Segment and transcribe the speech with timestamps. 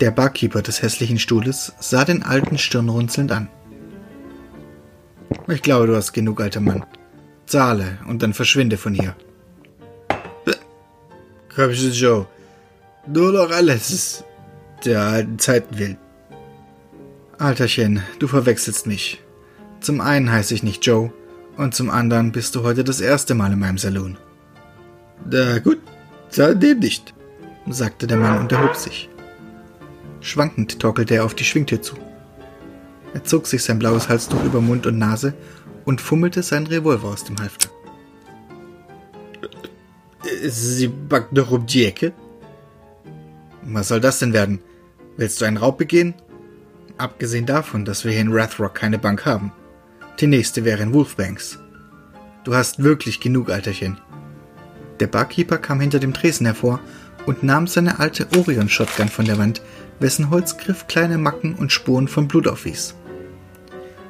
[0.00, 3.48] Der Barkeeper des hässlichen Stuhles sah den alten stirnrunzelnd an.
[5.48, 6.84] Ich glaube, du hast genug, alter Mann.
[7.46, 9.16] Zahle und dann verschwinde von hier.
[11.54, 12.26] Komm schon, Joe.
[13.06, 14.22] Nur noch alles
[14.84, 15.96] der alten Zeiten will.
[17.38, 19.20] Alterchen, du verwechselst mich.
[19.80, 21.12] Zum einen heiße ich nicht Joe
[21.56, 24.16] und zum anderen bist du heute das erste Mal in meinem Saloon.
[25.28, 25.78] Na gut,
[26.36, 27.14] dann dem nicht,
[27.68, 29.08] sagte der Mann und erhob sich.
[30.20, 31.96] Schwankend torkelte er auf die Schwingtür zu.
[33.14, 35.34] Er zog sich sein blaues Halstuch über Mund und Nase
[35.84, 37.70] und fummelte seinen Revolver aus dem Halfter.
[40.46, 42.12] Sie backt noch um die Ecke?
[43.62, 44.60] Was soll das denn werden?
[45.16, 46.14] Willst du einen Raub begehen?
[46.98, 49.52] Abgesehen davon, dass wir hier in Rathrock keine Bank haben.
[50.20, 51.58] Die nächste wäre in Wolfbanks.
[52.44, 53.98] Du hast wirklich genug, Alterchen.
[55.00, 56.80] Der Barkeeper kam hinter dem Tresen hervor
[57.28, 59.60] und nahm seine alte Orion-Shotgun von der Wand,
[60.00, 62.94] wessen Holzgriff kleine Macken und Spuren von Blut aufwies.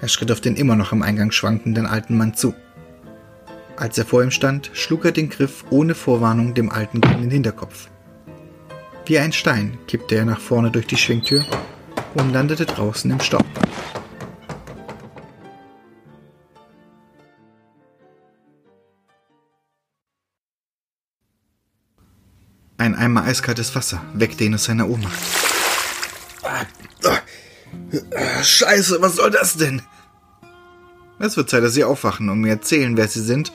[0.00, 2.54] Er schritt auf den immer noch am Eingang schwankenden alten Mann zu.
[3.76, 7.30] Als er vor ihm stand, schlug er den Griff ohne Vorwarnung dem Alten gegen den
[7.30, 7.88] Hinterkopf.
[9.04, 11.44] Wie ein Stein kippte er nach vorne durch die Schwingtür
[12.14, 13.44] und landete draußen im Staub.
[22.82, 25.16] Ein Eimer eiskaltes Wasser weckte ihn aus seiner Ohnmacht.
[28.42, 29.82] Scheiße, was soll das denn?
[31.20, 33.52] Es wird Zeit, dass Sie aufwachen und mir erzählen, wer Sie sind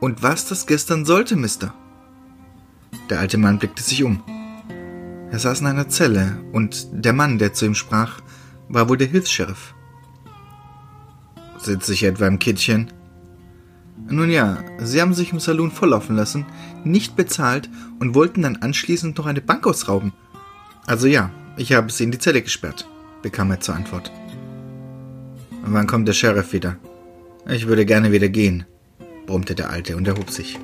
[0.00, 1.74] und was das gestern sollte, Mister.
[3.10, 4.22] Der alte Mann blickte sich um.
[5.30, 8.22] Er saß in einer Zelle und der Mann, der zu ihm sprach,
[8.70, 9.74] war wohl der Hilfs-Sheriff.
[11.58, 12.90] Sitze ich etwa im Kittchen?
[14.10, 16.44] Nun ja, sie haben sich im Saloon volllaufen lassen,
[16.82, 20.12] nicht bezahlt und wollten dann anschließend noch eine Bank ausrauben.
[20.84, 22.88] Also ja, ich habe sie in die Zelle gesperrt,
[23.22, 24.10] bekam er zur Antwort.
[25.62, 26.76] Wann kommt der Sheriff wieder?
[27.48, 28.64] Ich würde gerne wieder gehen,
[29.26, 30.58] brummte der Alte und erhob sich.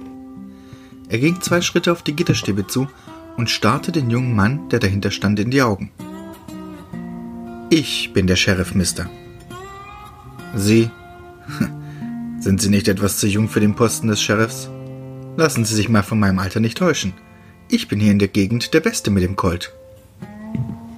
[1.09, 2.89] Er ging zwei Schritte auf die Gitterstäbe zu
[3.37, 5.93] und starrte den jungen Mann, der dahinter stand, in die Augen.
[7.71, 9.09] Ich bin der Sheriff, Mister.
[10.55, 10.91] Sie?
[12.47, 14.71] Sind Sie nicht etwas zu jung für den Posten des Sheriffs?
[15.37, 17.13] Lassen Sie sich mal von meinem Alter nicht täuschen.
[17.69, 19.73] Ich bin hier in der Gegend der Beste mit dem Colt.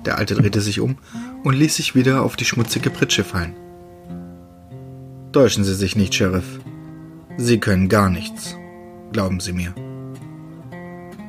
[0.04, 0.98] Der Alte drehte sich um
[1.44, 3.54] und ließ sich wieder auf die schmutzige Pritsche fallen.
[5.32, 6.60] Täuschen Sie sich nicht, Sheriff.
[7.38, 8.54] Sie können gar nichts.
[9.12, 9.74] Glauben Sie mir.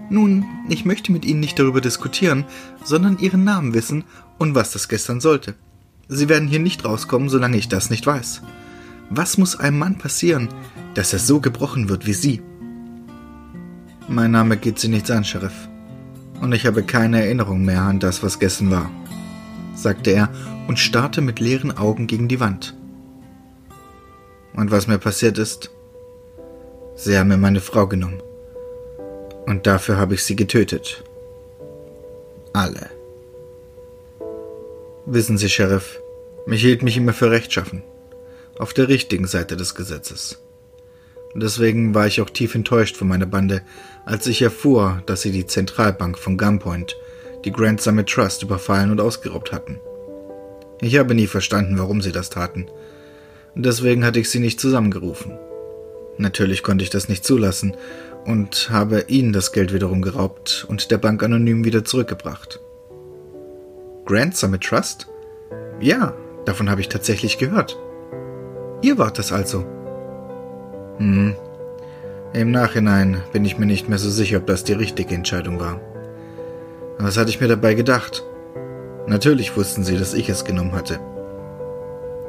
[0.10, 2.44] Nun, ich möchte mit Ihnen nicht darüber diskutieren,
[2.84, 4.04] sondern Ihren Namen wissen
[4.38, 5.56] und was das gestern sollte.
[6.10, 8.42] Sie werden hier nicht rauskommen, solange ich das nicht weiß.
[9.10, 10.50] Was muss einem Mann passieren,
[10.94, 12.42] dass er so gebrochen wird wie Sie?
[14.08, 15.68] Mein Name geht Sie nichts an, Sheriff.
[16.42, 18.92] Und ich habe keine Erinnerung mehr an das, was gestern war,
[19.76, 20.30] sagte er
[20.68, 22.78] und starrte mit leeren Augen gegen die Wand.
[24.54, 25.72] Und was mir passiert ist?
[26.96, 28.22] Sie haben mir meine Frau genommen.
[29.48, 31.04] Und dafür habe ich sie getötet.
[32.54, 32.90] Alle.
[35.06, 36.00] Wissen Sie, Sheriff,
[36.46, 37.84] mich hielt mich immer für rechtschaffen.
[38.60, 40.44] Auf der richtigen Seite des Gesetzes.
[41.34, 43.62] Deswegen war ich auch tief enttäuscht von meiner Bande,
[44.06, 46.98] als ich erfuhr, dass sie die Zentralbank von Gunpoint,
[47.46, 49.80] die Grand Summit Trust, überfallen und ausgeraubt hatten.
[50.82, 52.68] Ich habe nie verstanden, warum sie das taten.
[53.56, 55.38] Deswegen hatte ich sie nicht zusammengerufen.
[56.18, 57.78] Natürlich konnte ich das nicht zulassen
[58.26, 62.60] und habe ihnen das Geld wiederum geraubt und der Bank anonym wieder zurückgebracht.
[64.06, 65.08] Grand Summit Trust?
[65.80, 67.78] Ja, davon habe ich tatsächlich gehört.
[68.82, 69.66] Ihr wart das also.
[70.98, 71.36] Hm.
[72.34, 75.80] Im Nachhinein bin ich mir nicht mehr so sicher, ob das die richtige Entscheidung war.
[77.00, 78.24] Was hatte ich mir dabei gedacht?
[79.08, 81.00] Natürlich wussten sie, dass ich es genommen hatte.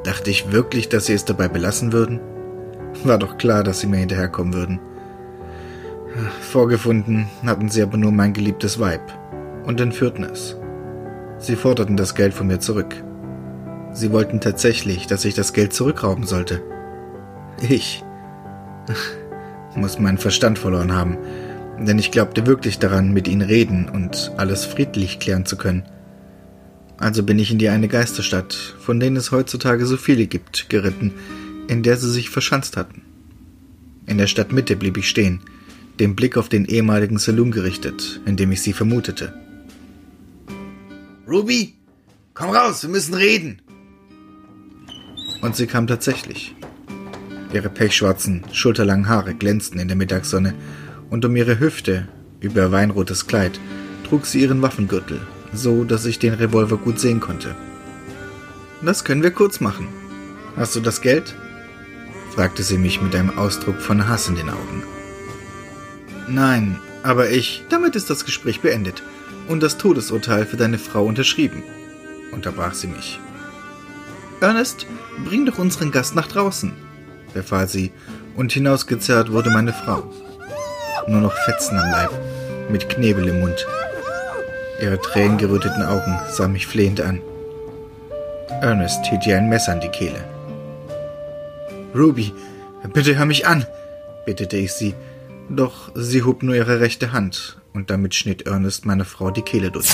[0.03, 2.19] Dachte ich wirklich, dass sie es dabei belassen würden?
[3.03, 4.79] War doch klar, dass sie mir hinterherkommen würden.
[6.41, 9.01] Vorgefunden hatten sie aber nur mein geliebtes Weib
[9.65, 10.57] und entführten es.
[11.37, 12.95] Sie forderten das Geld von mir zurück.
[13.93, 16.61] Sie wollten tatsächlich, dass ich das Geld zurückrauben sollte.
[17.61, 18.03] Ich
[19.75, 21.17] muss meinen Verstand verloren haben,
[21.79, 25.83] denn ich glaubte wirklich daran, mit ihnen reden und alles friedlich klären zu können.
[26.97, 31.13] Also bin ich in die eine Geisterstadt, von denen es heutzutage so viele gibt, geritten,
[31.67, 33.01] in der sie sich verschanzt hatten.
[34.05, 35.41] In der Stadtmitte blieb ich stehen,
[35.99, 39.33] den Blick auf den ehemaligen Saloon gerichtet, in dem ich sie vermutete.
[41.27, 41.73] Ruby,
[42.33, 43.61] komm raus, wir müssen reden.
[45.41, 46.55] Und sie kam tatsächlich.
[47.53, 50.53] Ihre pechschwarzen, schulterlangen Haare glänzten in der Mittagssonne,
[51.09, 52.07] und um ihre Hüfte,
[52.39, 53.59] über weinrotes Kleid,
[54.07, 55.19] trug sie ihren Waffengürtel,
[55.53, 57.55] so dass ich den Revolver gut sehen konnte.
[58.81, 59.87] Das können wir kurz machen.
[60.55, 61.35] Hast du das Geld?
[62.33, 64.83] fragte sie mich mit einem Ausdruck von Hass in den Augen.
[66.27, 67.63] Nein, aber ich.
[67.69, 69.03] Damit ist das Gespräch beendet
[69.47, 71.63] und das Todesurteil für deine Frau unterschrieben,
[72.31, 73.19] unterbrach sie mich.
[74.41, 74.87] Ernest,
[75.23, 76.73] bring doch unseren Gast nach draußen,
[77.33, 77.91] befahl sie,
[78.35, 80.03] und hinausgezerrt wurde meine Frau.
[81.07, 82.09] Nur noch Fetzen am Leib,
[82.71, 83.67] mit Knebel im Mund.
[84.81, 87.21] Ihre tränengeröteten Augen sahen mich flehend an.
[88.61, 90.23] Ernest hielt ihr ein Messer an die Kehle.
[91.93, 92.33] Ruby,
[92.93, 93.65] bitte hör mich an,
[94.25, 94.95] bittete ich sie,
[95.49, 99.69] doch sie hob nur ihre rechte Hand, und damit schnitt Ernest meiner Frau die Kehle
[99.69, 99.89] durch.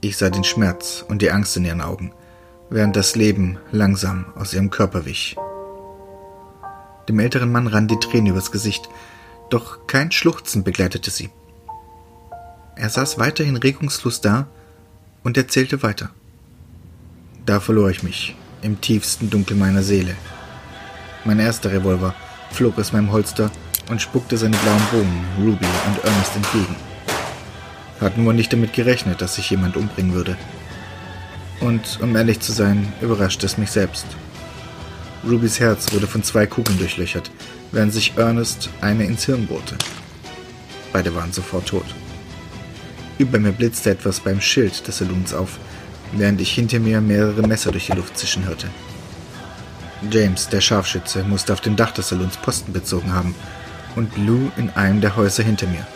[0.00, 2.12] Ich sah den Schmerz und die Angst in ihren Augen,
[2.70, 5.36] während das Leben langsam aus ihrem Körper wich.
[7.08, 8.88] Dem älteren Mann rann die Tränen übers Gesicht,
[9.50, 11.30] doch kein Schluchzen begleitete sie.
[12.74, 14.46] Er saß weiterhin regungslos da
[15.22, 16.10] und erzählte weiter.
[17.46, 20.16] Da verlor ich mich im tiefsten Dunkel meiner Seele.
[21.24, 22.14] Mein erster Revolver
[22.50, 23.50] flog aus meinem Holster
[23.88, 26.76] und spuckte seine blauen Bohnen Ruby und Ernest entgegen.
[28.00, 30.36] Hatten wohl nicht damit gerechnet, dass sich jemand umbringen würde.
[31.60, 34.06] Und um ehrlich zu sein, überraschte es mich selbst.
[35.24, 37.30] Rubys Herz wurde von zwei Kugeln durchlöchert,
[37.72, 39.76] während sich Ernest eine ins Hirn bohrte.
[40.92, 41.86] Beide waren sofort tot.
[43.18, 45.58] Über mir blitzte etwas beim Schild des Saloons auf,
[46.12, 48.68] während ich hinter mir mehrere Messer durch die Luft zischen hörte.
[50.10, 53.34] James, der Scharfschütze, musste auf dem Dach des Salons Posten bezogen haben
[53.96, 55.86] und Lou in einem der Häuser hinter mir.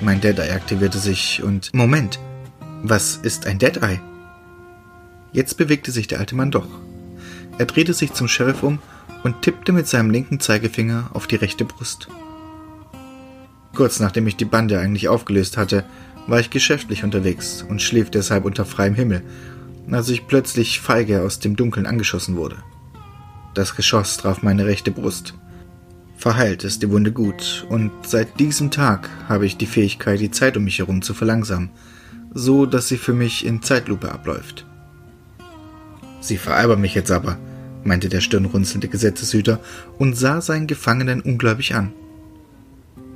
[0.00, 2.18] Mein Deadeye aktivierte sich und Moment,
[2.82, 4.00] was ist ein Deadeye?
[5.32, 6.68] Jetzt bewegte sich der alte Mann doch.
[7.58, 8.78] Er drehte sich zum Sheriff um
[9.24, 12.08] und tippte mit seinem linken Zeigefinger auf die rechte Brust.
[13.74, 15.84] Kurz nachdem ich die Bande eigentlich aufgelöst hatte,
[16.26, 19.22] war ich geschäftlich unterwegs und schlief deshalb unter freiem Himmel,
[19.90, 22.56] als ich plötzlich feige aus dem Dunkeln angeschossen wurde.
[23.54, 25.34] Das Geschoss traf meine rechte Brust.
[26.16, 30.56] Verheilt ist die Wunde gut, und seit diesem Tag habe ich die Fähigkeit, die Zeit
[30.56, 31.70] um mich herum zu verlangsamen,
[32.32, 34.66] so dass sie für mich in Zeitlupe abläuft.
[36.20, 37.38] Sie veralbern mich jetzt aber,
[37.84, 39.60] meinte der stirnrunzelnde Gesetzeshüter
[39.98, 41.92] und sah seinen Gefangenen ungläubig an.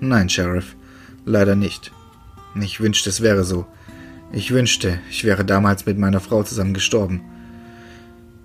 [0.00, 0.76] Nein, Sheriff,
[1.24, 1.92] leider nicht.
[2.60, 3.66] Ich wünschte, es wäre so.
[4.32, 7.22] Ich wünschte, ich wäre damals mit meiner Frau zusammen gestorben.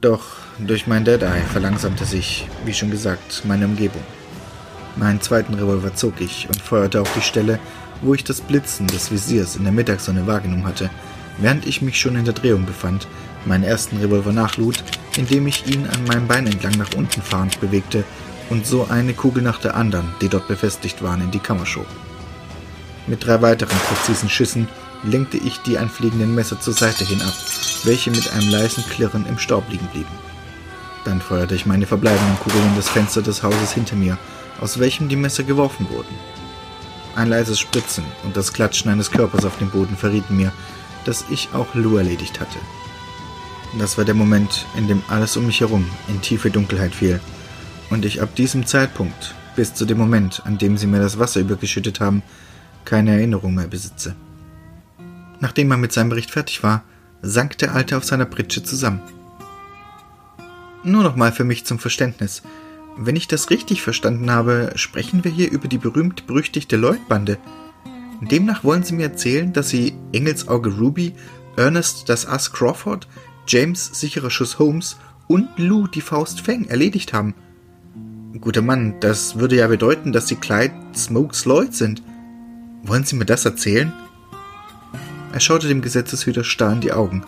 [0.02, 4.04] Doch durch mein Dead Eye verlangsamte sich, wie schon gesagt, meine Umgebung.
[4.96, 7.60] Meinen zweiten Revolver zog ich und feuerte auf die Stelle,
[8.02, 10.90] wo ich das Blitzen des Visiers in der Mittagssonne wahrgenommen hatte,
[11.38, 13.08] während ich mich schon in der Drehung befand,
[13.46, 14.84] meinen ersten Revolver nachlud,
[15.18, 18.04] indem ich ihn an meinem Bein entlang nach unten fahrend bewegte
[18.50, 21.88] und so eine Kugel nach der anderen, die dort befestigt waren, in die Kammer schob.
[23.08, 24.68] Mit drei weiteren präzisen Schüssen
[25.04, 27.34] lenkte ich die anfliegenden Messer zur Seite hinab,
[27.84, 30.12] welche mit einem leisen Klirren im Staub liegen blieben.
[31.06, 34.18] Dann feuerte ich meine verbleibenden Kugeln in das Fenster des Hauses hinter mir
[34.60, 36.16] aus welchem die Messer geworfen wurden.
[37.18, 40.52] Ein leises Spritzen und das Klatschen eines Körpers auf dem Boden verrieten mir,
[41.04, 42.60] dass ich auch Lou erledigt hatte.
[43.80, 47.20] Das war der Moment, in dem alles um mich herum in tiefe Dunkelheit fiel
[47.90, 51.40] und ich ab diesem Zeitpunkt bis zu dem Moment, an dem sie mir das Wasser
[51.40, 52.22] übergeschüttet haben,
[52.86, 54.16] keine Erinnerung mehr besitze.
[55.40, 56.84] Nachdem er mit seinem Bericht fertig war,
[57.24, 59.02] sank der Alte auf seiner Pritsche zusammen.
[60.84, 62.44] Nur noch mal für mich zum Verständnis.
[63.00, 67.38] Wenn ich das richtig verstanden habe, sprechen wir hier über die berühmt-berüchtigte Lloyd-Bande.
[68.22, 71.14] Demnach wollen Sie mir erzählen, dass Sie Engelsauge Ruby,
[71.56, 73.08] Ernest das Ass Crawford,
[73.48, 77.36] James sicherer Schuss Holmes und Lou die Faust Fang erledigt haben.
[78.42, 82.02] Guter Mann, das würde ja bedeuten, dass Sie Clyde Smokes Lloyd sind.
[82.84, 83.94] Wollen Sie mir das erzählen?
[85.34, 87.24] Er schaute dem Gesetzeshüter starr in die Augen.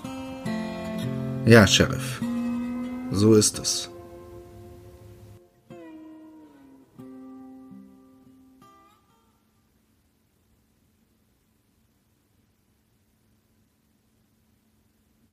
[1.45, 2.21] Ja, Sheriff.
[3.11, 3.89] So ist es.